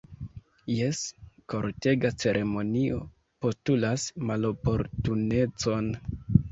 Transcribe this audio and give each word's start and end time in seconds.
Jes, 0.75 1.01
kortega 1.53 2.11
ceremonio 2.23 2.99
postulas 3.47 4.09
maloportunecon! 4.33 5.97